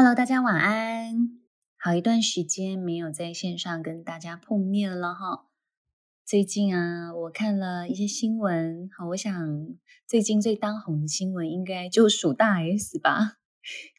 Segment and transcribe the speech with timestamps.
[0.00, 1.40] Hello，大家晚安。
[1.76, 5.48] 好一段时间没有在线上跟大家碰面了哈。
[6.24, 9.34] 最近啊，我看了一些新闻，好，我想
[10.06, 13.38] 最近最当红的新闻应该就属大 S 吧？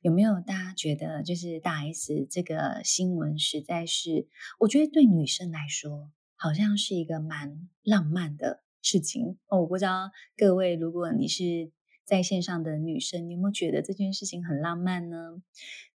[0.01, 4.29] 有没有大家觉得就是大 S 这个新闻实在是，
[4.59, 9.59] 我觉得对女生来说好像是一个蛮浪漫的事情哦。
[9.59, 11.73] 我不知道各位，如果你是。
[12.09, 15.43] 在线上的女生，你有没有觉得这件事情很浪漫呢？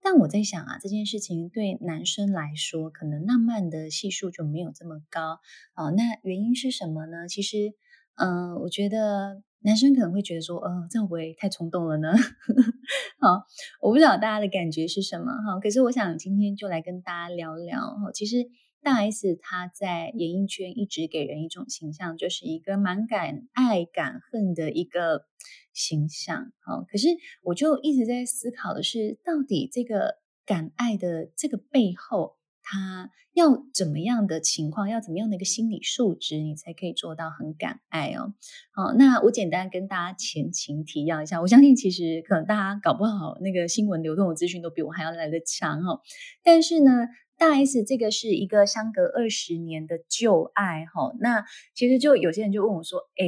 [0.01, 5.39] 但我在想啊，这件事情对男生来说，可能浪漫的系数就没有这么高
[5.73, 5.89] 啊。
[5.91, 7.29] 那原因是什么呢？
[7.29, 7.73] 其实，
[8.15, 12.11] 嗯、我觉得男生可能会觉得说，呃，这样会不会太冲动了呢？
[13.19, 13.45] 好，
[13.81, 15.59] 我不知道大家的感觉是什么哈。
[15.59, 18.11] 可是我想今天就来跟大家聊聊哈。
[18.13, 18.49] 其实。
[18.83, 25.27] 大 S 她在演艺圈一直给人一种形象，就是一个蛮敢爱敢恨的一个
[25.71, 26.51] 形象。
[26.65, 27.09] 好，可是
[27.43, 30.15] 我就一直在思考的是，到底这个
[30.47, 32.37] 敢爱的这个背后，
[32.71, 38.33] 他要怎么样的情况，要怎么样的一个心理素质，你才可以做到很敢爱哦？
[38.71, 41.41] 好，那我简单跟大家前情提要一下。
[41.41, 45.99] 我相信其实可能大家搞不好那个新闻流动的资讯都比我还要来得强哦。
[46.43, 47.07] 但是呢。
[47.37, 53.25] 大 S 这个是一个相隔二十年的旧爱哈，那其实就有些人就问我说，哎，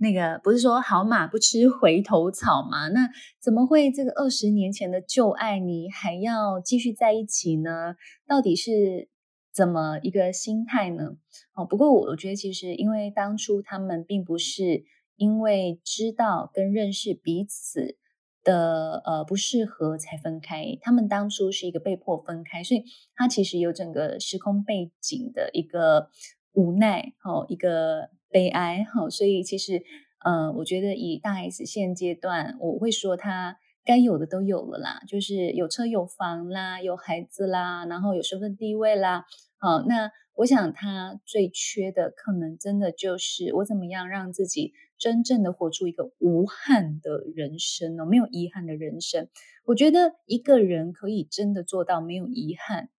[0.00, 2.88] 那个不是说好马不吃回头草吗？
[2.88, 7.94] 那怎么会这个二十年前的旧爱你还要继续在一起呢？
[8.26, 9.08] 到底是
[9.52, 11.16] 怎么一个心态呢？
[11.54, 14.84] 哦，不过我我觉得其实因为当初他们并不是
[15.16, 17.98] 因为知道跟认识彼此。
[18.42, 26.08] 的呃不适合才分开，他们当初是一个被迫分开，所以他其实有整个时空背景的一个
[26.52, 29.82] 无奈，哦，一个悲哀，哈，所以其实
[30.24, 39.26] 呃，我觉得以大 S 现阶段，我会说他该有的都有了啦，就是有车有房啦，有孩子啦，然后有身份地位啦，
[39.58, 44.72] 好，那我想他最缺的可能真的就是我怎么样让自己。
[45.00, 49.30] 真正的活出一个无憾的人生哦，没有遗憾的人生。
[49.64, 52.90] 我觉得一个人可以真的做到没有遗憾，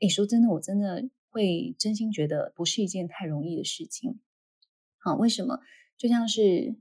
[0.00, 4.20] 诶，说真的，我真的会真心觉得不是一件太容易的事情。
[5.00, 5.60] 好，为什么？
[5.96, 6.76] 就像是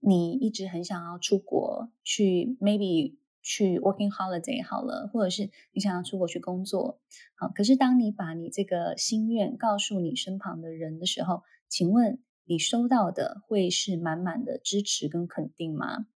[0.00, 7.00] 你一直很想要出国去，maybe 去 working holiday 好了，或者是你想要出国去工作，
[7.36, 12.20] 好，可是当你把你这个心愿告诉你身旁的人的时候，请问？
[12.46, 16.06] 你收到的会是满满的支持跟肯定吗？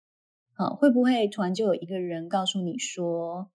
[0.57, 3.53] 好，会不会突然就有一个人告诉你说，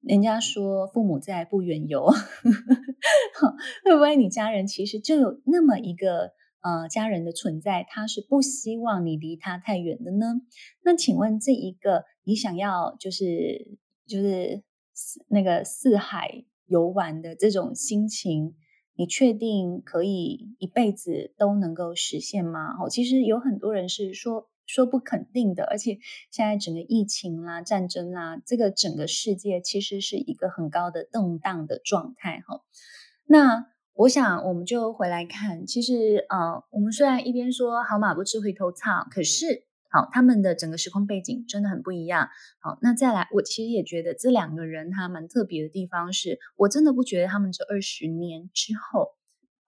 [0.00, 2.10] 人家说父母在不远游，
[3.84, 6.32] 会不会你家人其实就有那么一个
[6.64, 10.40] 呃家人的存在，他是不希望你离他太远的呢？
[10.82, 14.64] 那请问这一个你想要就是就是
[15.28, 18.56] 那个四海游玩的这种心情？
[18.96, 22.76] 你确定可以一辈子都能够实现吗？
[22.80, 25.98] 哦，其实有很多人是说说不肯定的，而且
[26.30, 32.62] 现在整个疫情啦、战争啦，这个整个世界其实是一个很高的动荡的状态哈。
[33.26, 39.64] 那我想我们就回来看，其实呃，我们虽然一边说好马不吃回头草，可是。
[39.90, 42.28] 好，他们的整个时空背景真的很不一样。
[42.58, 49.10] 好，那再来，我其实也觉得这两个人他蛮特别的地方是，我真的不觉得他们这二十年之后，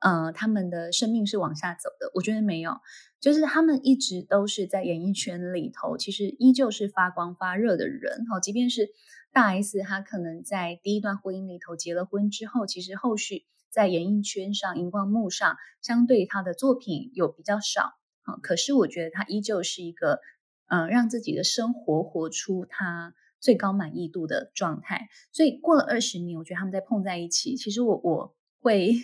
[0.00, 2.10] 呃，他们的生命是往下走的。
[2.12, 2.72] 我觉得没有，
[3.20, 8.26] 就是他们一直都是在演艺圈里头，其实依旧是发光发热的人。
[8.28, 8.88] 好，即便是
[9.32, 18.37] 大 S，他可能在第一段婚姻里头结了婚之后，其实后续在演艺圈上、荧光幕上，相对他的作品有比较少啊。
[18.43, 20.21] 可是我觉得他依旧是一个，
[20.69, 25.09] 嗯、呃，让自己的生活活出他最高满意度的状态。
[25.32, 28.94] 所以过了二十年，我觉得他们在碰在一起，其实我我会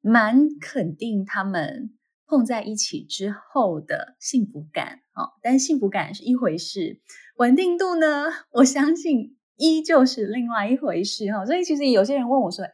[0.00, 1.96] 蛮肯定他们
[2.26, 5.00] 碰在一起之后的幸福感。
[5.14, 7.00] 哦，但幸福感是一回事，
[7.36, 11.30] 稳定度呢，我相信依旧是另外一回事。
[11.30, 12.72] 哈，所以其实有些人问我说：“哎，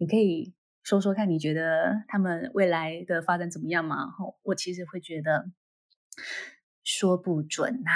[0.00, 4.06] 你可以？”说说看，你觉得他们未来的发展怎么样吗？
[4.42, 5.50] 我其实会觉得
[6.82, 7.90] 说不准呐。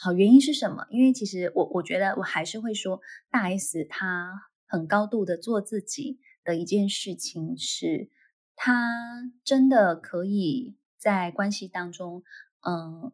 [0.00, 0.86] 好，原因是什么？
[0.88, 4.32] 因为其实我我觉得我还是会说，大 S 她
[4.66, 8.08] 很高度的做自己的一件事情是，
[8.56, 12.24] 她真的可以在关系当中，
[12.66, 13.12] 嗯。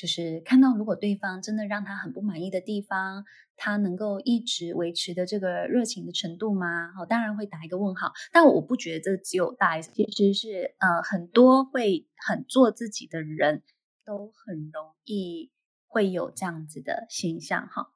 [0.00, 6.94] 就是看到，如果对方真的让他很不满意的地方，他能够一直维持的这个热情的程度吗？
[6.98, 8.10] 哦，当然会打一个问号。
[8.32, 13.62] 但我不觉得这只有大 S，其实是呃很多会很做自己的人
[14.06, 15.52] 都很容易
[15.86, 17.68] 会有这样子的现象。
[17.68, 17.92] 哈，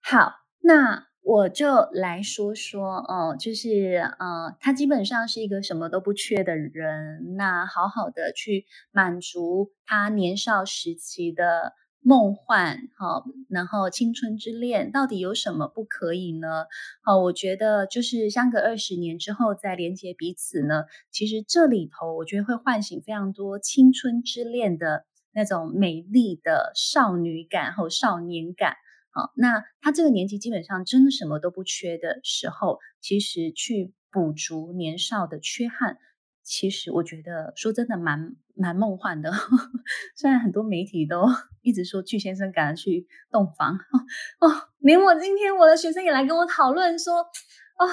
[0.00, 11.74] 好，那我就来说说哦，就是呃，他基本上是一个什么都不缺的人，那好好的去满足他年少时期的。
[12.02, 16.64] 梦幻，好，然后青春之恋到底有什么不可以呢？
[17.04, 28.76] 好，我觉得就是相隔二十年之后再连接彼此呢，其实这里头我觉得会唤醒非常多青春之恋的那种美丽的少女感和少年感。
[29.12, 35.98] 好，那他这个年纪基本上真的什么都不缺的时候，其实去补足年少的缺憾。
[36.42, 39.30] 其实我觉得说真的蛮蛮梦幻的，
[40.16, 41.26] 虽然很多媒体都
[41.62, 47.86] 一直说巨先生赶去洞房哦，哦，连我今天我的学生也来跟我讨论说，哦，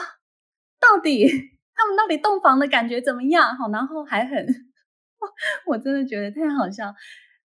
[0.79, 1.27] 到底
[1.75, 3.55] 他们到底洞房的感觉怎么样？
[3.57, 4.47] 好，然后还很，
[5.67, 6.95] 我真的觉得太好笑，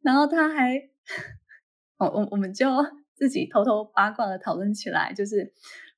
[0.00, 0.80] 然后他还，
[1.98, 2.68] 我我我们就
[3.22, 5.52] 自己偷偷八卦的讨论起来，就是。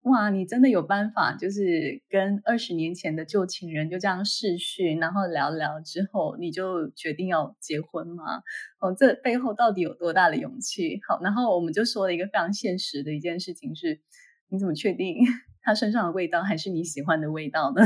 [0.05, 8.43] 哇，你真的有办法，就是跟二十年前的旧情人就这样试讯，然后聊聊之后，你就决定要结婚吗？
[8.81, 11.01] 哦，这背后到底有多大的勇气？
[11.09, 14.03] 好，然后我们就说了一个非常现实的一件事情是，
[14.51, 15.17] 你怎么确定
[15.65, 17.83] 他身上的味道还是你喜欢的味道呢？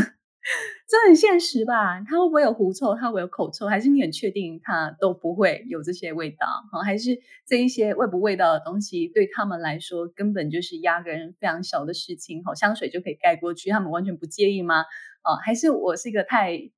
[0.88, 2.00] 这很现实吧？
[2.00, 2.94] 他会不会有狐臭？
[2.94, 3.66] 他会有口臭？
[3.66, 6.46] 还是你很确定他都不会有这些味道？
[6.72, 12.42] 好，还是这一些味不味道的东西对他们来说根本就是压根非常小的事情？
[12.44, 14.82] 好，香水就可以盖过去，他们完全不介意吗？
[15.22, 16.70] 哦，还是我是一个太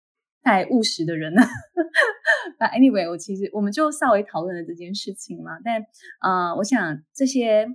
[0.42, 1.42] 太务实的人呢
[2.58, 5.58] 那 anyway，我其实我们就稍微讨论了这件事情嘛。
[5.64, 5.84] 但
[6.18, 7.68] 啊、我想这些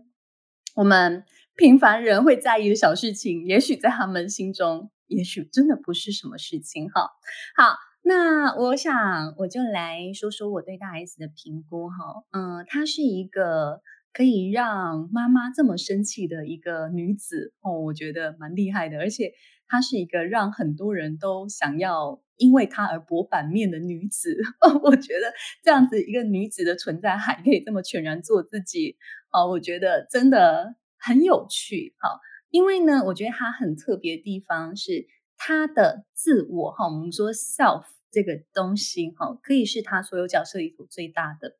[0.76, 1.24] 我们
[1.56, 4.92] 平凡人会在意的小事情，也许在他们心中。
[5.08, 7.10] 也许真的不是什么事情哈。
[7.56, 11.96] 好，那我想我就来说说我对大 S 的评估哈。
[12.32, 13.82] 嗯，她是一个
[14.14, 18.98] 可以让妈妈这么生气的一个女子哦，我觉得蛮厉害的。
[19.00, 19.34] 而且
[19.68, 24.80] 她是一个让很多人都想要因为她而博版面的女子 哦。
[24.84, 28.98] 我觉得这样子一个女子的存在还可以这么全然做自己
[29.32, 31.96] 哦，我觉得真的很有趣。
[32.00, 32.20] 好。
[32.56, 41.58] 因为呢，我觉得他很特别的地方是他的自我哈，我们说 self 这个东西哈，可以是他所有角色里头最大的。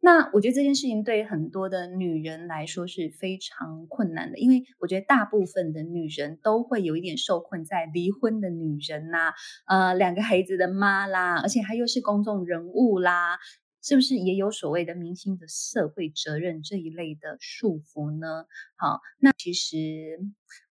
[0.00, 9.32] 那我觉得这件事情对很多的女人来说是非常困难的，因为我觉得大部分的女人都会有一点受困在离婚的女人呐，
[9.68, 13.38] 呃，两个孩子的妈啦，而且她又是公众人物啦。
[13.84, 18.46] 是不是也有所谓的明星的社会责任这一类的束缚呢？
[18.76, 20.18] 好，那其实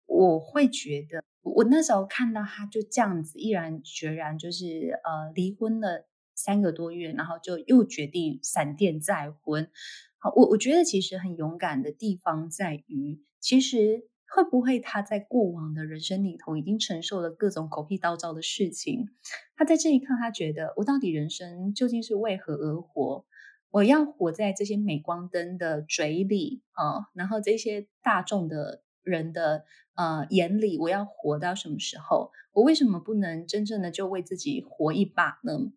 [0.07, 9.69] 我会觉得，我那时候看到他就这样子毅然决然，就是呃离婚了三个多月，然后就又决定闪电再婚。
[10.17, 14.07] 好，我我觉得其实很勇敢的地方在于，其实。
[14.35, 19.09] 会不会他在过往的人生里头已经承受了各种狗屁倒灶的事情？
[19.55, 23.25] 他在这一刻，他觉得我到底人生究竟是为何而活？
[23.69, 32.31] 我要活在这些镁光灯的嘴里啊，然后这些大众的人的呃眼里，我要活到什么时候？
[32.53, 35.71] 我为什么不能真正的就为自己活一把呢？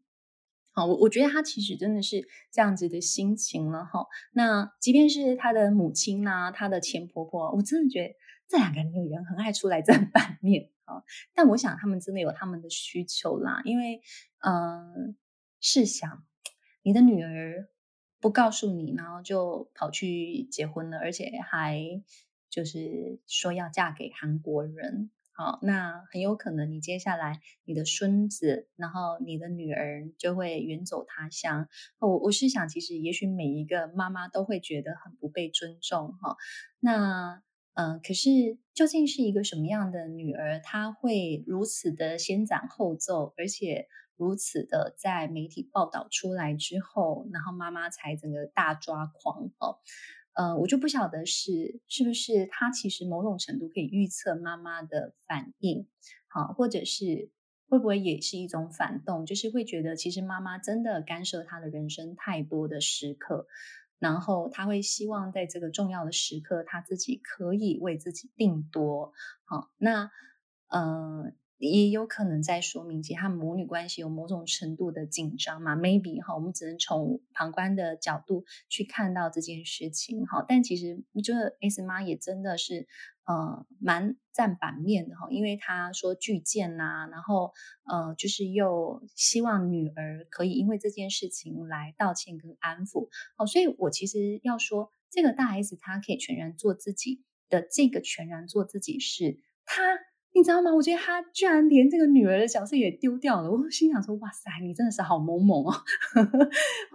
[0.73, 4.07] 好，我我觉得他其实真的是这样子的心情了哈。
[4.33, 8.15] 那即便是他的母亲呐、他的前婆婆，我真的觉得。
[8.49, 11.03] 这两个女人很爱出来 占版面啊，
[11.35, 14.01] 但我想他们真的有他们的需求啦，因为，
[14.39, 15.17] 嗯、
[15.61, 16.25] 试想，
[16.83, 17.69] 你的女儿
[18.21, 21.81] 不告诉你，然后就跑去结婚了，而且还
[22.49, 31.69] 就是说要嫁给韩国人，好，那很有可能你接下来你的孙子，然后你的女儿就会远走他乡。
[31.99, 36.37] 我我是想，其实也许每一个妈妈都会觉得很不被尊重哈，
[36.79, 37.43] 那。
[37.77, 38.31] 嗯，可是
[38.73, 49.77] 究竟是一个什么样的女儿，她会如此的先斩后奏，而且如此的在媒体报道出来之后，然后妈妈才整个大抓狂哦。
[50.33, 55.87] 呃，我就不晓得是是不是她其实某种程度可以预测妈妈的反应，
[56.29, 57.31] 好，或者是
[57.69, 63.47] 会不会也是一种反动，就是会觉得其实妈妈真的干涉她的人生太多的时刻。
[63.99, 69.13] 然后他会希望在这个重要的时刻，他自己可以为自己定夺。
[69.45, 70.11] 好，那
[70.69, 80.27] 呃，也有可能在说明，其实他母女关系有某种程度的紧张嘛？Maybe 哈，我们只能从旁观的角度去看到这件事情。
[80.27, 82.87] 好，但其实我觉得 S 妈也真的是。
[83.27, 87.53] 呃，蛮占版面的哈，因为他说巨贱呐，然后
[87.85, 93.09] 呃，就是又希望女儿可以因为这件事情来道歉跟安抚。
[93.37, 99.83] 哦，所以我其实要说，这个大 S 她可以全然做自己，的这个全然做自己是他，
[100.33, 100.73] 你知道吗？
[100.75, 103.51] 我觉得他居然连这个女儿的角色也丢掉了。
[103.51, 105.73] 我心想说：哇塞，你真的是好猛猛哦！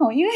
[0.00, 0.30] 哦，因为。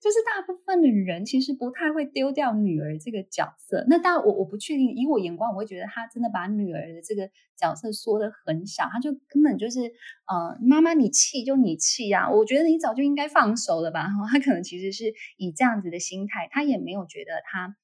[0.00, 3.84] 就是大部分的人其实不太会丢掉女儿这个角色。
[3.88, 9.80] 那当然，我我不确定，以我眼光，我会觉得他真的把女儿的这个角色缩得很小，他就根本就是
[10.26, 14.06] 呃，妈妈你气就你气呀，我觉得你早就应该放手了吧。
[14.30, 17.76] 他可能其实是以这样子的心态，他也没有觉得他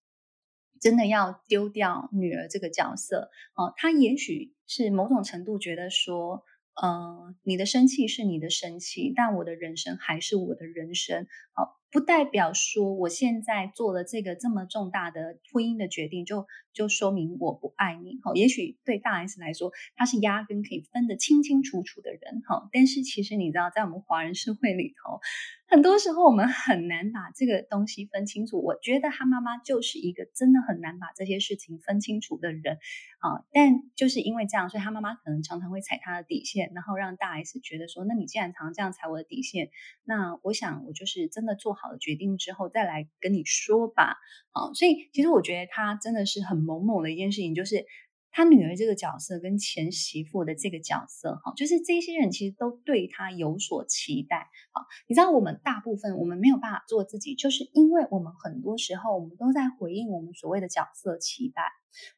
[0.80, 6.44] 真的要丢掉女儿这个角色哦、他也许是某种程度觉得说。
[6.82, 11.28] 呃，你的生气是你的生气，但我的人生还是我的人生。
[11.52, 18.18] 好，不代表说我现在做了这个这么重大的婚姻的决定，就就说明我不爱你。
[18.24, 22.42] 好，也许对大 S 来说，他是压根可以分得清清楚楚的人。
[22.48, 25.20] 哈，但是其实你知道，在我们华人社会里头。
[25.66, 28.62] 很多时候我们很难把这个东西分清楚。
[28.62, 32.78] 我觉得他妈妈就是一个真的很难把这些事情分清楚的人
[33.18, 33.42] 啊。
[33.50, 39.70] 但就是因为这样，所以他妈妈可能常常会踩他的底线，然后让大 S 觉得说：那你既然常常这样踩我的底线，
[40.04, 44.16] 那我想我就是真的做好了决定之后再来跟你说吧。
[44.52, 47.84] 啊，所以其实我觉得他真的是很某某的一件事情，就是。
[48.36, 61.62] 他女儿这个角色跟前媳妇的这个角色，哈，就是这些人其实都对他有所期待，好，你知道我们大部分我们没有办法做自己，就是因为我们很多时候我们都在回应我们所谓的角色期待。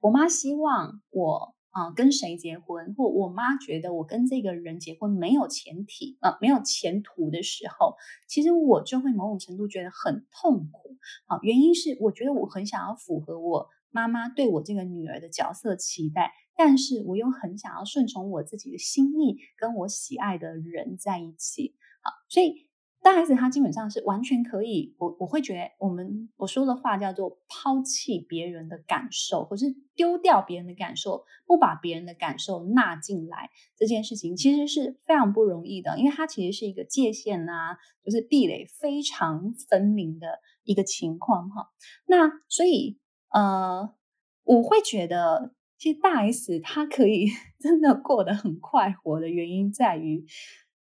[0.00, 13.68] 我妈希望我啊跟谁结婚，或我妈觉得我跟这个人结婚没有前提啊没有前途的时候，其实我就会某种程度觉得很痛苦，啊，原因是我觉得我很想要符合我。
[13.90, 21.74] 妈妈对我这个女儿的角色期待，但是我又很想要顺从我自己的心意，跟我喜爱的人在一起。
[22.02, 22.65] 好，所以
[23.06, 41.70] 大 S 她基本上是完全可以，我我会觉得我们我说的话叫做抛弃别人的感受，或是丢掉别人的感受，不把别人的感受纳进来，这件事情其实是非常不容易的，因为它其实是一个界限啊，就是壁垒非常分明的一个情况哈。
[42.06, 42.98] 那所以。
[43.28, 43.92] 呃，
[44.44, 47.26] 我会觉得，其实大 S 她可以
[47.60, 50.24] 真的过得很快活的原因在于，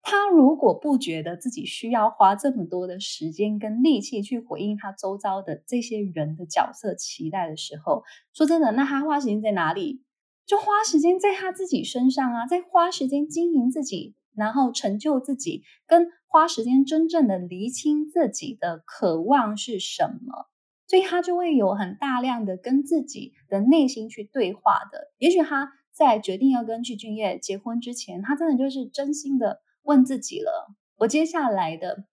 [0.02, 8.02] 他如果不觉得自己需要花这么多的时间跟力气去回应他周遭的这些人的角色期待的时候，
[8.33, 10.02] 说真的，那他花时间在哪里？
[10.47, 20.49] 就花时间在他自己身上啊，在花时间经营自己，然后成就自己，跟花时间真正的厘清自己的渴望是什么。
[20.88, 25.12] 所以他就会有很大量的跟自己的内心去对话的。
[25.19, 32.04] 也许他在决定要跟具俊晔结婚之前，他真的就是真心的问自己了：我接下来的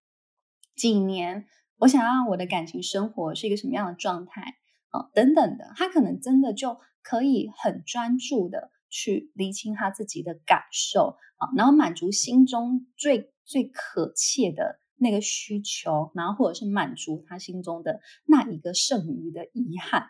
[0.76, 1.46] 几年，
[1.78, 4.42] 我想要我的感情生活是一个什么样的状态
[4.90, 5.10] 啊？
[5.14, 14.80] 等等的，他可能真的就可以很专注的去厘清他自己的感受啊，然后满足心中最最可切的。
[15.00, 20.10] 那个需求，然后或者是满足他心中的那一个剩余的遗憾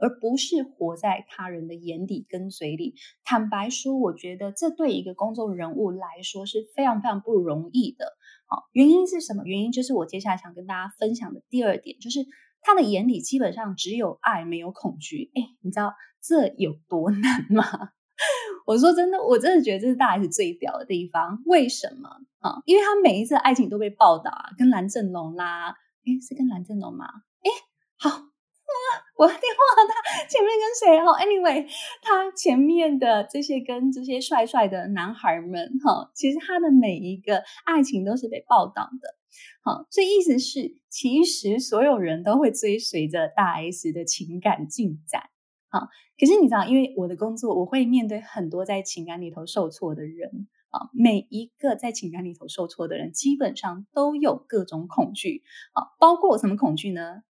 [0.00, 2.94] 而不是活在他人的眼底跟嘴里。
[3.24, 8.06] 坦白说，我觉得这对一个公众人物来说是非常非常不容易的。
[8.46, 9.44] 好，原因是什么？
[9.44, 12.20] 原因就是我接下来想跟大家分享的第二点，就是
[12.60, 15.30] 他的眼里基本上只有爱，没有恐惧。
[15.34, 17.64] 哎，你知道这有多难吗？
[18.66, 21.42] 我说真的，我真的觉得这是大 S 最屌的地方。
[21.46, 22.08] 为什么
[22.38, 22.62] 啊？
[22.64, 25.74] 因为他每一次爱情都被报道啊，跟蓝正龙啦，
[26.04, 27.06] 诶，是跟蓝正龙吗？
[27.42, 27.50] 诶，
[27.98, 28.10] 好，
[29.16, 30.98] 我的电话他前面跟谁？
[30.98, 31.66] 哦，anyway，
[32.02, 39.16] 他前面的这些跟这些帅帅的男孩们，哈，其实他的每一个爱情都是被报道的。
[39.64, 45.30] 好，所以意思是，其实所有人都会追随着大 S 的情感进展。
[45.68, 45.88] 啊，
[46.18, 50.90] 可是你知道，因为我的工作，我会面对很多在情感里头受挫的人啊。
[50.92, 55.94] 每一个在情感里头受挫的人，基本上都有各种恐惧啊。
[55.98, 57.22] 包括什么恐惧呢？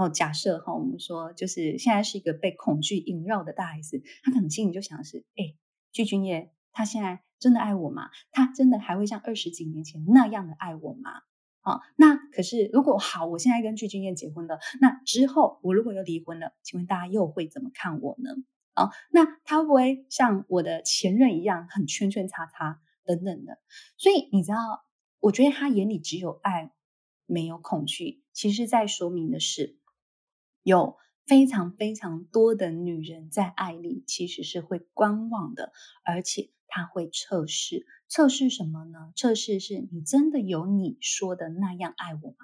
[0.00, 5.54] 哦，假设哈，我们说就是现在是一个被恐惧萦绕的大 S，他可能心里就想的是：哎，
[5.92, 8.08] 具俊曄，他现在真的爱我吗？
[8.30, 11.20] 他真的还会像二十几年前那样的爱我吗？
[11.60, 18.30] 啊，那可是如果好，我现在跟具俊曄结婚了，那之后我如果又离婚了，请问大家又会怎么看我呢？
[18.72, 23.58] 啊，那他会不会像我的前任一样很圈圈叉叉等等的？
[23.98, 24.56] 所以你知道，
[25.18, 26.72] 我觉得他眼里只有爱，
[27.26, 29.76] 没有恐惧，其实在说明的是，
[30.62, 35.72] 有非常非常多的女人在爱里其实是会观望的，
[36.04, 37.86] 而且她会测试。
[38.08, 39.12] 测试什么呢？
[39.14, 42.36] 测试是你真的有你说的那样爱我吗？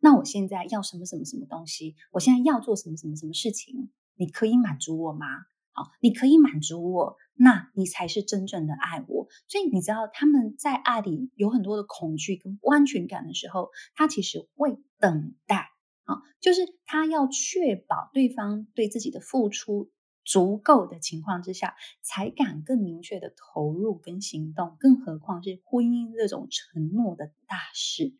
[0.00, 1.96] 那我现在要什么什么什么东西？
[2.12, 3.90] 我现在要做什么什么什么事情？
[4.16, 5.26] 你可以满足我吗？
[5.72, 9.26] 好，你可以满足我，那你才是真正的爱我。
[9.48, 15.70] 所以你知道他们在爱里有很多的恐惧跟不安全感的时候，他其实会等待
[16.04, 19.90] 啊，就是他要确保对方对自己的付出
[20.24, 24.76] 足够的情况之下，才敢更明确的投入跟行动。
[24.78, 28.16] 更何况是婚姻这种承诺的大事，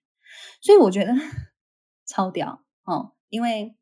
[0.60, 1.12] 所以我觉得
[2.06, 3.76] 超屌哦，因为。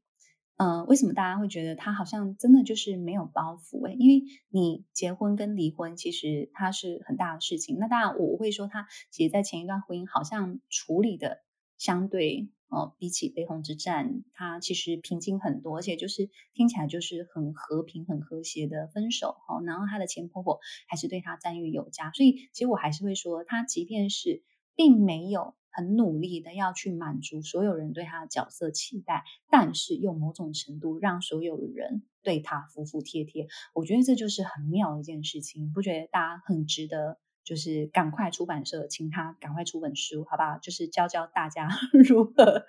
[0.58, 3.84] 呃，为什么大家会觉得他好像真的就是没有包袱？
[3.88, 7.78] 诶，因为你结婚跟离婚其实它是很大的事情。
[7.80, 11.42] 那当然，我会说他其实，在前一段婚姻好像处理的
[11.78, 19.36] 相对哦，比起悲鸿之战，他其实平静很多，而且就是听起来就是很和平、很和谐的分手。
[19.46, 24.42] 哦，然后他的前婆婆还是对他赞誉有加，所以其实我还是会说，他即便是
[24.74, 25.54] 并没有。
[25.74, 37.18] 很努力的要去满足所有人对他的角色期待，但是用某种程度让所有人对他服服帖帖，我觉得这就是很妙的一件事情，不觉得大家很值得？
[37.44, 40.58] 就是赶快出版社请他赶快出本书，好不好？
[40.58, 42.64] 就是教教大家 如何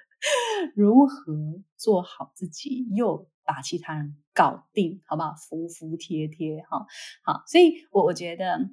[0.75, 5.33] 如何做好自己，又把其他人搞定，好不好？
[5.35, 6.85] 服服帖帖，哈，
[7.23, 8.69] 好，所以我我觉得。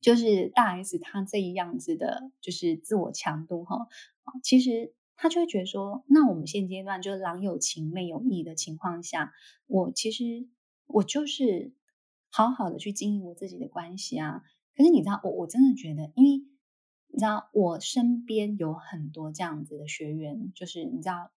[0.00, 3.88] 就是大 S 她这一样子的，就是自我强度哈，
[4.42, 9.32] 其实她就会觉得说，那我们现阶段就是郎有情妹有意的情况下，
[9.66, 10.46] 我其实
[10.84, 11.72] 我就是
[12.30, 14.42] 好好的去经营我自己的关系啊。
[14.76, 16.44] 可是你知道，我我真的觉得，因为
[17.08, 21.30] 你知道，我身边有很多这样子的学员，就是你知道，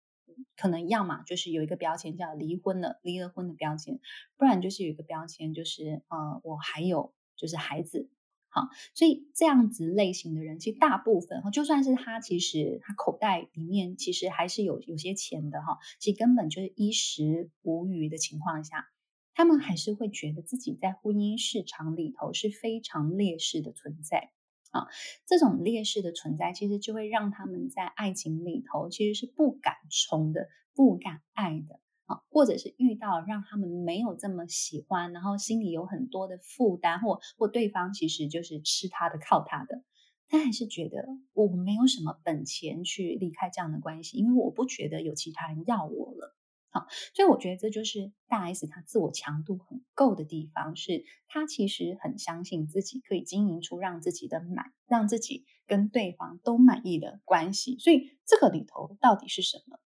[0.57, 4.00] 可能要么就是有一个标签叫离婚了，离了婚的标签，
[4.37, 8.11] 不然就是有一个标签就是呃，我还有就是孩子。
[8.49, 18.89] 好，所以这样子类型的人，其实大部分哈，就算是他，其实他口袋里面其实还是有有些钱的哈，其实根本就是衣食无虞的情况下，
[19.36, 24.30] 他们还是会觉得自己在婚姻市场里头是非常劣势的存在
[24.70, 24.88] 啊。
[25.26, 31.80] 这种劣势的存在，其实就会让他们在爱情里头其实是不敢冲的，不敢爱的。
[32.06, 39.82] 啊，或者是遇到让他们没有这么喜欢，然后心里有很多的负担，或或对方其实就是吃他的、靠他的，
[40.28, 46.35] 他还是觉得我没有什么本钱去离开这样的关系，因为我不觉得有其他人要我了。
[46.78, 57.78] 啊，所以我觉得这就是大 S 她自我强度很够的地方，是她其实很相信自己可以经营出让自己的满，让自己跟对方都满意的关系。
[57.78, 59.78] 所以这个里头到底是什么？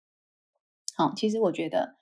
[0.94, 1.98] 好，其实我觉得。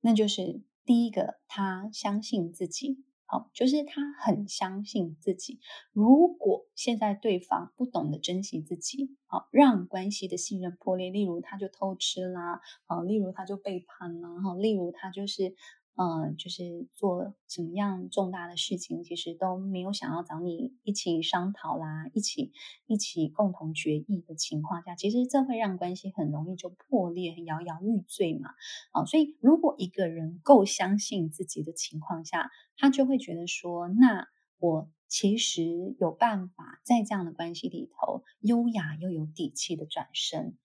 [0.00, 5.60] 那就是第一个，他相信自己，好，就是他很相信自己。
[5.92, 15.54] 如果现在对方不懂得珍惜自己，好，让关系的信任破裂，例如他就偷吃啦，啊，例如他就背叛啦，哈，例如他就是。
[16.00, 22.52] 嗯，就是做什么样重大的事情，其实都没有想要找你一起商讨啦，一起
[22.86, 28.50] 一起共同决议的情况下，其实这会让关系很容易就破裂，很摇摇欲坠嘛。
[28.92, 34.28] 啊，所以如果一个人够相信自己的情况下，他就会觉得说，那
[34.60, 40.56] 我其实有办法在这样的关系里头，优雅又有底气的转身。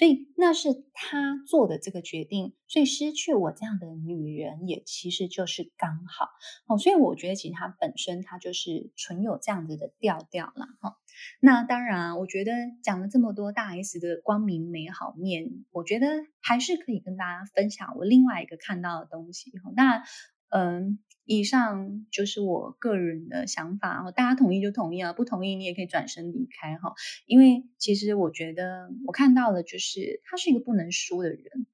[0.00, 6.30] 所以那是他做的这个决定，所以失去我这样的女人也其实就是刚好
[6.68, 6.78] 哦。
[6.78, 10.68] 所以我觉得其实他本身他就是纯有这样子的调调啦。
[10.80, 10.96] 哈。
[11.38, 16.06] 那当然，我觉得讲了这么多大 S 的光明美好面，我觉得
[16.40, 19.52] 还是可以跟大家分享我另外一个看到的东西。
[19.76, 20.02] 那
[20.48, 20.98] 嗯。
[21.32, 26.92] 以上就是我个人的想法，大家同意就同意啊，不同意你也可以转身离开哈。
[27.24, 31.66] 因为其实我觉得我看到了，就是他是一个不能输的人，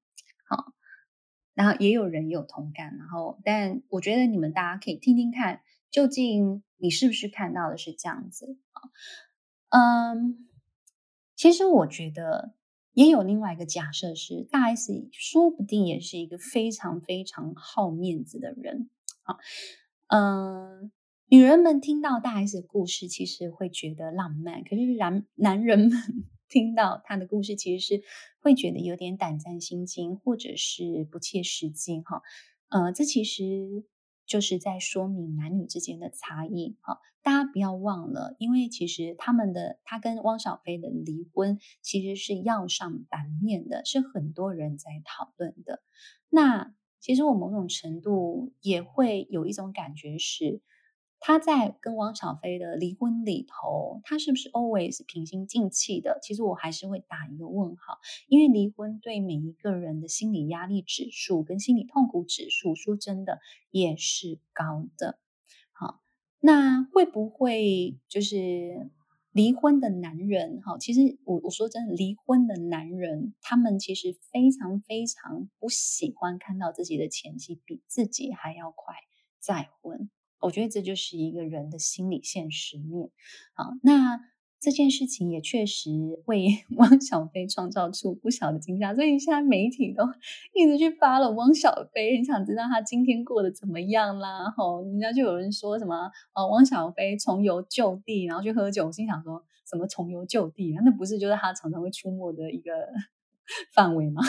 [0.47, 0.73] 好，
[1.55, 10.13] 然后也有人有同感，然后但我觉得你们大家可以听听看，究竟你是不是看到的是这样子啊？
[10.13, 10.47] 嗯，
[11.35, 12.53] 其实我觉得
[12.93, 18.91] 也有另外一个假设是，大 S 说不定也是一个非常非常好面子的人。
[19.27, 19.37] 好，
[20.07, 20.89] 嗯，
[21.27, 25.91] 女人们听到大 S 的故事，其实会觉得浪漫；可是男男人们
[26.47, 28.01] 听到他的故事，其实是
[28.39, 31.99] 会觉得有点胆战心惊，或者是不切实际。
[32.05, 32.21] 哈，
[32.69, 33.43] 呃，这其实
[34.25, 36.77] 就是在说明男女之间的差异。
[36.79, 45.81] 哈，大家不要忘了，因为其实他们的他跟汪小菲的离婚，其实是要上版面的，是很多人在讨论的。
[46.29, 50.61] 那其实我某种程度也会有一种感觉是，
[51.19, 56.19] 他在跟汪小菲的离婚里头，他是不是 always 平心静气的？
[56.21, 63.39] 其实我还是会打一个问号，因为离婚对每一个人的心理压力指数跟心理痛苦指数，说真的
[63.71, 65.19] 也是高的。
[65.71, 66.01] 好，
[66.39, 68.89] 那会不会就是？
[69.37, 78.95] 离婚的男人，哈，其实我我说真的，离婚的男人，他们其实非常非常不喜欢看到自己的前妻比自己还要快
[79.39, 80.09] 再婚。
[80.39, 83.11] 我觉得这就是一个人的心理现实面。
[83.53, 84.19] 好，那。
[84.59, 85.91] 这件事情也确实
[86.25, 90.03] 为 汪小菲创造出不小的惊吓，所以现在媒体都
[90.53, 94.49] 一直去扒了汪小菲，很想知道他今天过得怎么样啦。
[94.57, 98.91] 吼，人家就有人说什么哦，汪小菲重游旧地，然后去喝酒。
[98.91, 100.73] 心想说什么重游旧地？
[100.83, 102.71] 那不是就是他常常会出没的一个
[103.73, 104.23] 范围吗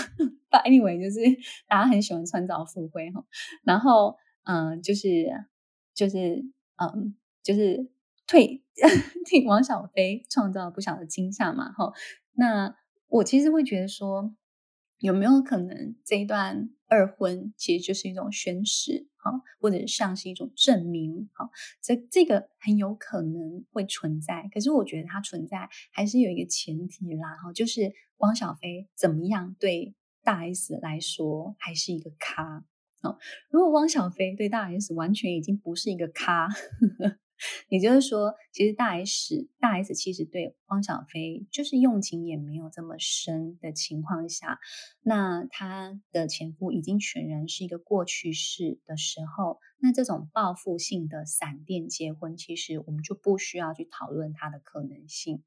[0.50, 1.20] 但 anyway，就是
[1.66, 3.24] 大家很喜欢穿凿附会哈。
[3.64, 5.26] 然后嗯，就是
[5.94, 6.44] 就是
[6.76, 7.88] 嗯，就是。
[8.28, 8.62] 退
[9.24, 11.72] 替汪小菲创造了不小的惊吓嘛？
[11.72, 11.92] 哈，
[12.34, 12.76] 那
[13.08, 14.34] 我其实会觉得说，
[14.98, 21.48] 有没有可能这一段二婚其实就是一种宣示，哈，或者像是一种证明，哈，
[21.80, 24.46] 这这个很有可能会存在。
[24.52, 32.66] 可是我觉得它存在还是有一个前提啦，哈，就是汪小菲怎么样对大 S 来说还是一个咖，
[33.00, 36.46] 哦，如果汪小菲对大 S 完全已经不是一个咖。
[36.48, 36.54] 呵
[36.98, 37.16] 呵
[37.68, 44.58] 也就是说，其实大 S 大 S 其实对汪小菲就是用情也没有这么深的情况下，
[45.02, 55.42] 那他的前夫已经全然是一个过去式的时候，那这种报复性的闪电结婚，其实我们就不需要去讨论它的可能性。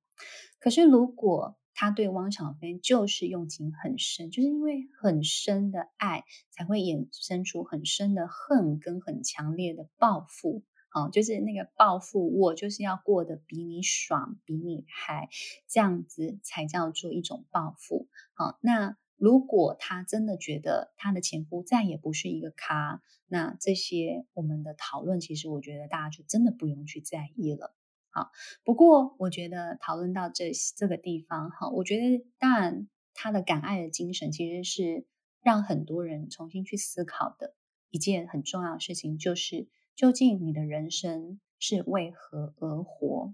[0.59, 10.63] 可是如果他对汪小菲就是用情很深，就是因为很深的爱才会衍生出很深的恨跟很强烈的报复。
[10.93, 15.29] 哦，就是那个报复，我就是要过得比你爽，比你嗨，
[15.69, 18.09] 这样子才叫做一种报复。
[18.33, 27.73] 好，那如果他真的觉得他的前夫再也不是一个咖，那这些我们的讨论，其实我觉得大家就真的不用去在意了。
[28.09, 28.29] 好，
[28.65, 35.05] 不过我觉得讨论到这这个地方，哈，我觉得当然他的敢爱的精神，其实是
[35.41, 37.55] 让很多人重新去思考的
[37.91, 39.69] 一件很重要的事情，就是。
[39.95, 43.33] 究竟你的人生是为何而活？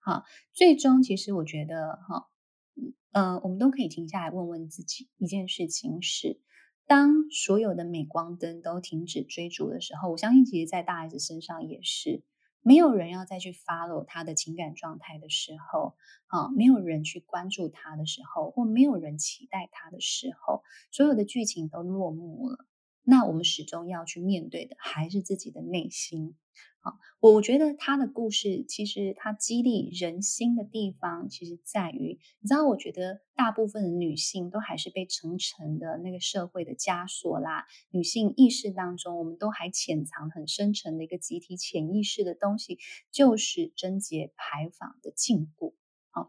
[0.00, 2.28] 好，最终其实我觉得，哈，
[3.10, 6.40] 呃，我们都可以停下来问问自己一件事情：是
[6.86, 12.22] 当所有的镁光灯都停止追逐的时候，我相信，其实，在大 S 身上也是
[12.62, 22.64] 没有人要再去 follow 他的情感状态的时候，啊，没有人去关注他的时候，或没有人期待他的时候，所有的剧情都落幕了。
[23.08, 26.34] 那我们始终要去面对的还是自己的内心。
[26.80, 42.78] 好，我觉得他的故事其实他激励人心的地方，其实在于，你知道，我觉得大部分的女性都还是被层层的那个社会的枷锁啦，女性意识当中，我们都还潜藏很深沉的一个集体潜意识的东西，
[43.10, 45.74] 就是贞洁牌坊的禁锢。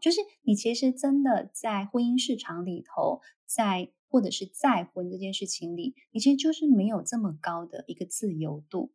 [0.00, 3.92] 就是你其实真的在婚姻市场里头，在。
[4.10, 8.90] 或者是再婚这件事情里，你其实就是没有这么高的一个自由度，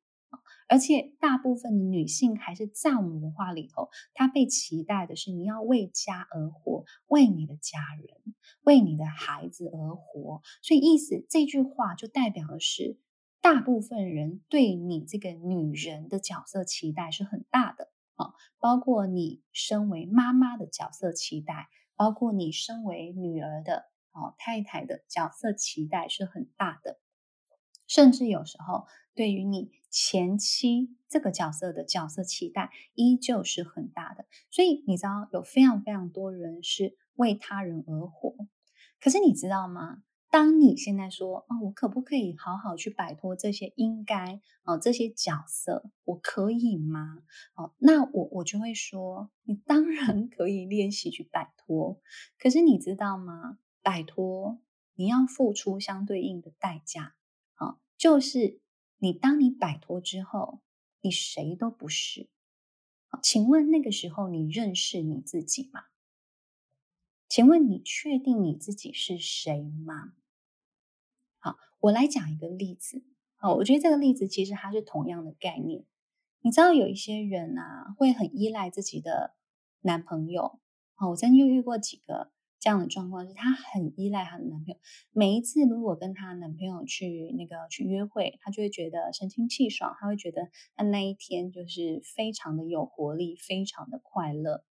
[0.68, 10.42] 而且大部分的女性还是在我们文化里头，她被期待的是你要为家而活，为你的家人，为你的孩子而活。
[10.64, 12.98] 所以意思这句话就代表的是，
[13.40, 23.92] 大部分人对你这个女人的角色期待是很大的啊，包括你身为妈妈的角色期待，包括你身为女儿的。
[24.16, 27.00] 哦，太太的角色期待是很大的，
[27.88, 34.28] 甚至有时候对于你前妻这个角色的角色期待依旧是很大的。
[34.52, 38.36] 所以你知道，有非常非常多人是为他人而活。
[39.00, 40.04] 可是你知道吗？
[40.34, 47.22] 当你现在说，哦，我可不可以好好去摆脱这些应该哦，这些角色，我可以吗？
[47.54, 52.02] 哦，那我我就会说，你当然可以练习去摆脱。
[52.40, 53.60] 可是你知道吗？
[53.84, 54.60] 摆脱，
[54.96, 57.14] 你要付出相对应的代价，
[57.54, 58.60] 啊，就是
[58.98, 60.62] 你当你摆脱之后，
[61.02, 62.28] 你谁都不是。
[63.22, 65.84] 请问那个时候你认识你自己吗？
[67.30, 70.16] 请问你确定你自己是谁吗？
[71.84, 73.04] 我来讲一个例子。
[73.36, 75.84] 好，我觉得这个例子其实它是同样的概念。
[76.40, 79.36] 你知道有一些人啊，会很依赖自己的
[79.82, 80.62] 男朋友。
[80.96, 82.32] 好，我曾经遇过几个。
[82.58, 84.78] 这样的状况是，她很依赖她的男朋友。
[85.12, 94.64] 每一次如果跟她男朋友去那个去约会，她就会觉得神清气爽，她会觉得她那一天就是非常的有活力，非常的快乐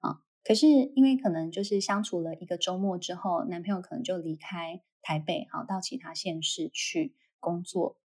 [0.00, 0.18] 啊。
[0.42, 7.96] 可是因为可能就是相处了一个周末之后，男朋友可能就离开台北，好到其他县市去工作，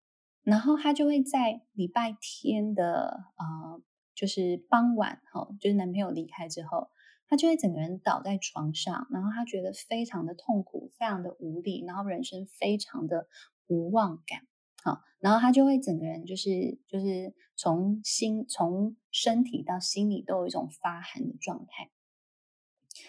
[0.44, 3.82] 然后她就会在礼拜天的呃，
[4.14, 6.92] 就是傍晚，哈，就是男朋友离开之后。
[7.28, 13.26] 他就会整个人倒在床上，然后他觉得非常的痛苦，非常的无力，然后人生非常的
[13.68, 14.42] 无望感，
[14.84, 21.90] 好，然后他就会整个人就是就是从心从身体到心里都有一种发寒的状态。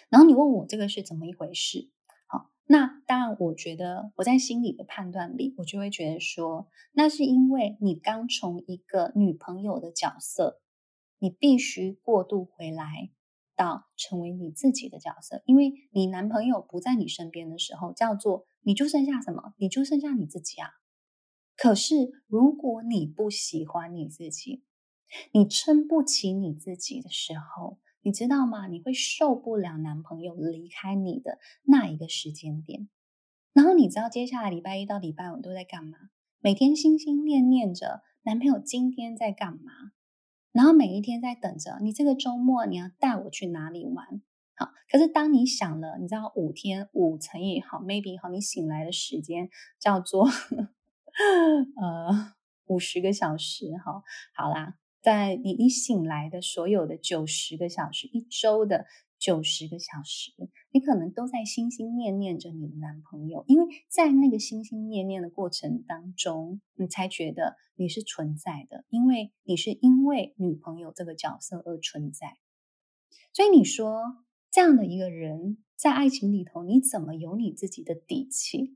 [0.09, 1.91] 然后你问我这个是怎么一回事？
[2.66, 10.61] 那当然，我觉得我在心里的判断里，我就会觉得说，那是因为你刚从一个女朋友的角色，
[11.18, 13.11] 你必须过渡回来。
[13.55, 19.53] 到成为你自己的角色，因为你男朋友不在你身边的时候，叫做你就剩下什么？
[19.59, 20.70] 你就剩下你自己啊。
[21.55, 24.64] 可是如果你不喜欢你自己，
[25.33, 28.67] 你撑不起你自己的时候，你知道吗？
[28.67, 32.88] 你会受不了男朋友离开你的那一个时间点。
[33.53, 35.99] 然后你知道接下来礼拜一到礼拜五都在干嘛？
[36.41, 39.93] 每天心心念念着男朋友今天在干嘛？
[40.53, 44.21] 然后每一天在等着你这个周末你要带我去哪里玩？
[44.55, 50.27] 好，可是当你想了，你知道五天五乘以好 maybe 好，你醒来的时间叫做
[51.81, 52.35] 呃
[52.67, 54.03] 五十个小时哈，
[54.35, 58.87] 好啦，在你你醒来的所有的九十个小时，一周的。
[59.19, 60.33] 九十个小时，
[60.73, 72.37] 你可能都在心心念念着你的男朋友，因为在那个心心念念的过程当中，你才觉得你是存在的，因为你是因为女朋友这个角色而存在。
[73.33, 74.03] 所以你说
[74.51, 78.75] 这样的一个人，在爱情里头，你怎么有你自己的底气？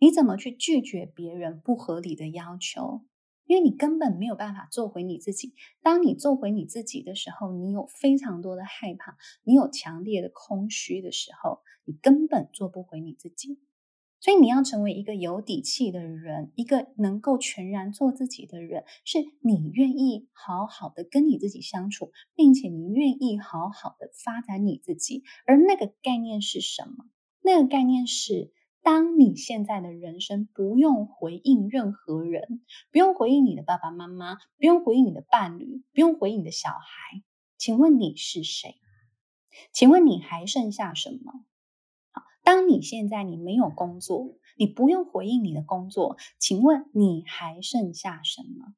[0.00, 3.02] 你怎么去拒绝别人不合理的要求？
[3.48, 5.54] 因为你根本没有办法做回你自己。
[5.82, 13.58] 当你做回你自己的时候，你有非常多的害怕，你有强烈的空虚的时候，你根本做不回你自己。
[14.20, 25.22] 所以你要成为一个有底气的人，一个能够全然做自己的人，是你愿意好好的跟你自己相处，并且你愿意好好的发展你自己。
[25.46, 27.06] 而那个概念是什么？
[27.40, 28.52] 那个概念是。
[28.90, 37.22] 当你现在的人生不用回应任何人，不用回应你的爸爸妈妈，不用回应你的伴侣，不用回应你的小孩，
[37.58, 38.76] 请问你是谁？
[39.74, 41.34] 请问你还剩下什么？
[42.12, 48.72] 好，当你现在你没有工作，你不用回应你的工作，请问你还剩下什么？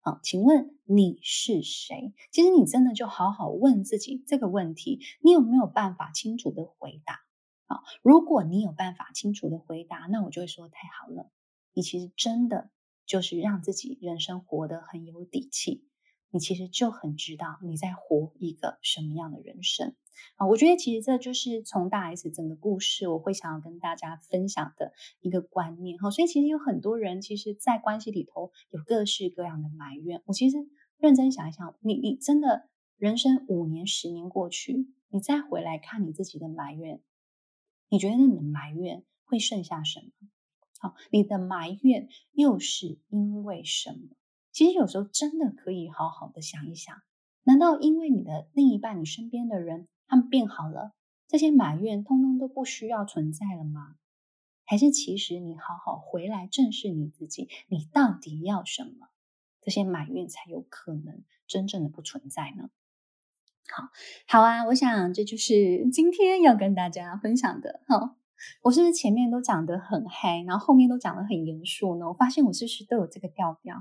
[0.00, 2.12] 好，请问你是谁？
[2.30, 7.23] 其实你真的就好好问自己这个问题，你有没有办法清楚的回答？
[8.02, 11.30] 如果你有办法清楚的回答，那我就会说太好了。
[11.72, 12.70] 你其实真的
[13.06, 15.84] 就是让自己人生活得很有底气，
[16.30, 19.94] 你其实就很知道你在活一个什么样的人生
[20.36, 20.46] 啊。
[20.46, 26.10] 我觉得其实这就是从大 S 整个故事，我会想要跟大家分享的一个观念哈。
[26.10, 30.22] 所以其实有很多人其实，在关系里头有各式各样的埋怨。
[30.26, 30.56] 我其实
[30.96, 37.00] 认真想一想，你你真的人生五年、十年过去，你再回来看你自己的埋怨。
[37.94, 40.28] 你觉得你的埋怨会剩下什么？
[40.80, 44.16] 好，你的埋怨又是因为什么？
[44.50, 47.02] 其实有时候真的可以好好的想一想，
[47.44, 50.92] 难道因为你的另一半、你身边的人他们变好了，
[51.28, 53.94] 这些埋怨通通都不需要存在了吗？
[54.64, 59.06] 还是其实你好好回来正视你自己，你到底要什么？
[59.60, 62.70] 这些埋怨才有可能真正的不存在呢？
[63.66, 63.88] 好，
[64.26, 64.64] 好啊！
[64.66, 67.80] 我想这就是今天要跟大家分享的。
[67.86, 68.14] 哈，
[68.62, 72.06] 我是不是前面都讲得很嗨，然后后面都讲得很严肃呢？
[72.06, 73.76] 我发现我是不是都有这个调调？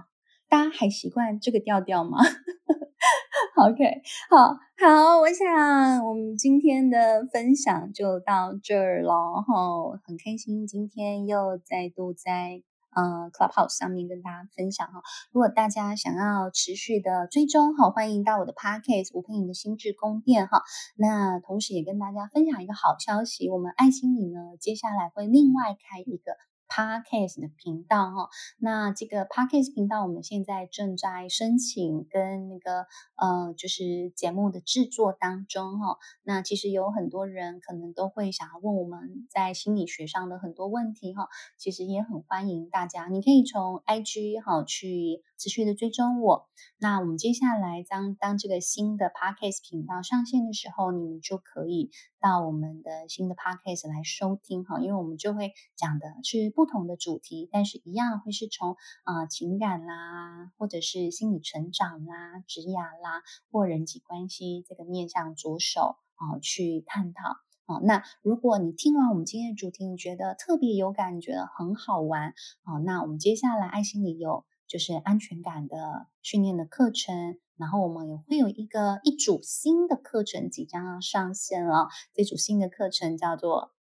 [0.47, 2.19] 大家还习惯这个调调吗？
[3.57, 9.13] OK，好好，我想我们今天的分享就到这儿了。
[9.41, 12.63] 哈，很开心今天又再度在。
[12.95, 15.01] 呃，Clubhouse 上面跟大家分享哈，
[15.31, 20.61] 如果大家想要持续的追踪哈，欢迎到我的 Podcast 吴佩颖的心智宫殿哈。
[20.95, 26.37] 那同时也跟大家分享一个好消息，我们爱心理呢，接下来会另外开一个。
[26.73, 35.99] Podcast 的频道哈，那这个 Podcast 频道我们现在正在申请跟那个呃，就是节目的制作当中哈。
[36.23, 46.47] 那其实有很多人可能都会想要问我们在心理学上的很多问题哈，其实也很欢迎大家，你可以从 IG 哈去持续的追踪我。
[46.77, 67.37] 那我们接下来当当这个新的 Podcast 频道上线的时候，你们就可以到我们的新的 Podcast 来收听哈，因为我们就会讲的是不同的主题，但是一样会是从啊、情感啦，或者是心理成长啦、职涯啦或人际关系这个面向着手啊、去探讨。
[67.65, 83.75] 好，那如果你听完我们今天的主题，你觉得特别有感，觉很好玩，好，那我们接下来爱心里有就是安全感的训练的课程，然后我们也会有一个一组新的课程即将要上线了，这组新的课程叫做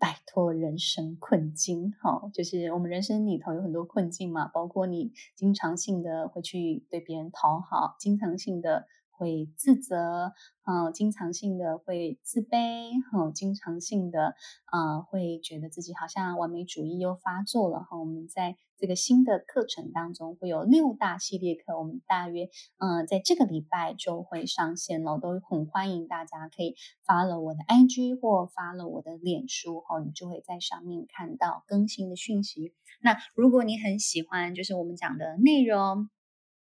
[0.00, 8.86] 摆脱人生困境，好，就是我们人生里头有很多困境嘛，包括你经常性的会去对别人讨好，经常性的。
[9.18, 10.34] 会自责，
[10.66, 14.34] 嗯，经常性的会自卑，嗯，经常性的，
[14.66, 17.98] 啊、会觉得自己好像完美主义又发作了哈。
[17.98, 32.74] 我们在这个新的课程当中会有六大系列课，我们大约，嗯，在这个礼拜就会上线了，都很欢迎大家可以发了我的 IG 或发了我的脸书哈，你就会在上面看到更新的讯息。
[33.00, 36.08] 那如果你很喜欢，就是我们讲的内容。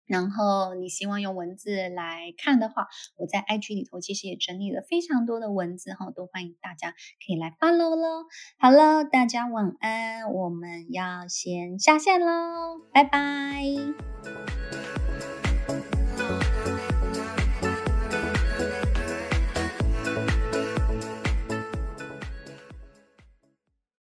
[0.05, 2.87] 然后你希望用文字来看的话，
[3.17, 8.25] 我在 IG 里头其实也整理了非常多的文字哈，都欢迎大家可以来 follow 喽。
[8.57, 14.84] 好了，大家晚安，我们要先下线喽，拜拜。